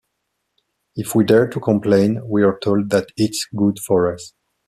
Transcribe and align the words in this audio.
If 0.95 1.13
we 1.13 1.25
dare 1.25 1.47
to 1.49 1.59
complain, 1.59 2.21
we're 2.23 2.57
told 2.57 2.89
that 2.89 3.09
it's 3.17 3.45
good 3.55 3.77
for 3.77 4.11
us. 4.11 4.33